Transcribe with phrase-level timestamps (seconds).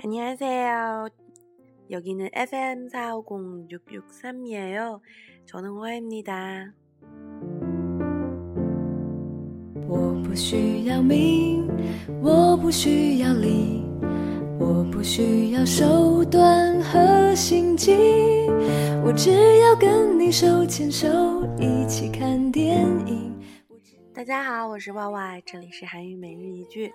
[0.00, 1.08] 안녕하세요.
[1.90, 5.00] 여기는 FM 450663이에요.
[5.46, 6.72] 저는 화입니다.
[24.14, 26.90] 大家好，我是 Y Y，这里是韩语每日一句。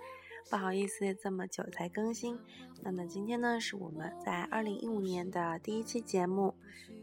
[0.49, 2.37] 不好意思，这么久才更新。
[2.81, 6.53] 那么今天呢，是我们在二零一五年的第一期节目。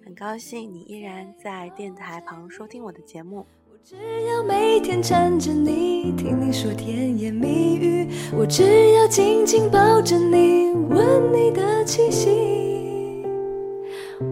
[0.04, 3.46] 很高兴你依然在电台旁收听我的节目。
[3.70, 8.08] 我只要每天缠着你，听你说甜言蜜语。
[8.34, 12.28] 我只要紧紧抱着你，闻你的气息。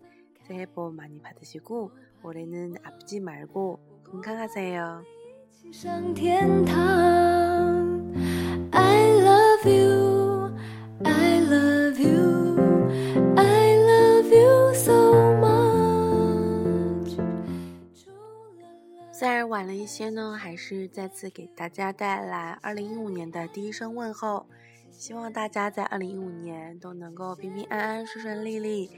[0.48, 1.92] 새해 복 많이 받으시고
[2.24, 5.04] 올해는 아프지 말고 건강하세요.
[8.72, 10.56] I love you,
[11.04, 12.56] I love you,
[13.36, 17.18] I love you so much.
[19.12, 24.46] 虽然晚了一些呢，还是再次给大家带来2015年的第一声问候。
[25.03, 28.89] 希望大家在二零一五年都能够平平安安、顺顺利利，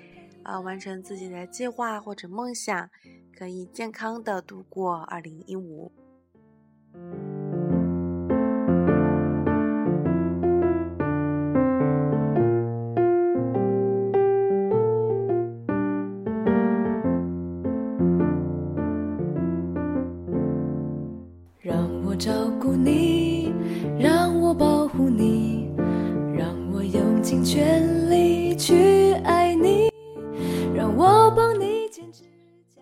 [0.42, 2.90] 呃，完成自己的计划或者梦想，
[3.34, 5.90] 可以健康的度过二零一五。
[21.62, 22.30] 让我照
[22.60, 23.54] 顾你，
[23.98, 25.33] 让我保护你。
[27.44, 29.90] 全力去爱你，
[30.74, 32.24] 让我帮你剪指
[32.74, 32.80] 甲。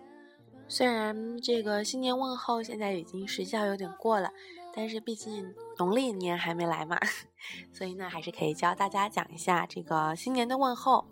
[0.69, 4.31] 虽然这个新年问候现在已经时效有点过了，
[4.73, 6.97] 但是毕竟农历年还没来嘛，
[7.73, 11.07] 所以呢，还是可以教大家讲一下这个新年的问候。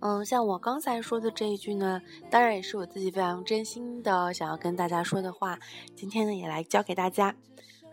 [0.00, 5.60] 嗯，像我刚才说的这一句呢，当然也是我自己非常真心的想要跟大家说的话，
[5.94, 7.36] 今天呢也来教给大家。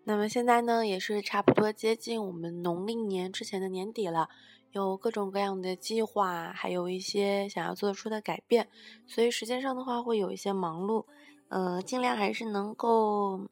[0.07, 4.29] 那么现在呢，也是差不多接近我们农历年之前的年底了，
[4.73, 8.69] 有各种各样的计划，还有一些想要做出的改变，
[9.07, 11.05] 所以时间上的话会有一些忙碌，
[11.49, 13.49] 呃，尽量还是能够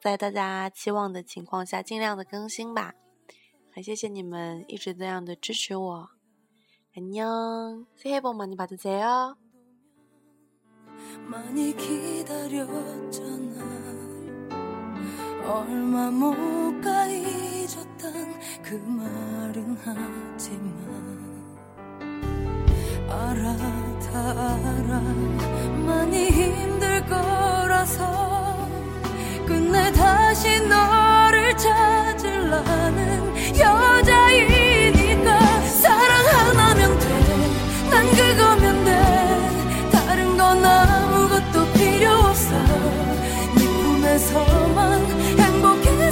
[0.00, 2.94] 在大家期望的情况下尽量的更新吧。
[3.72, 6.08] 很谢谢你们一直这样的支持我，
[6.92, 9.36] 안녕새해복많이받으세 요。
[15.47, 20.75] 얼마 못 가 잊었던 그 말은 하지만
[23.09, 23.55] 알아
[24.11, 24.99] 다 알아
[25.85, 28.67] 많이 힘들 거라서
[29.47, 34.54] 끝내 다시 너를 찾으려는 여자인